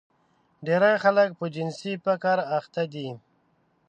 ډېری 0.65 0.93
خلک 1.03 1.29
په 1.39 1.45
جنسي 1.55 1.93
فقر 2.05 2.37
اخته 2.57 2.83
دي. 2.93 3.07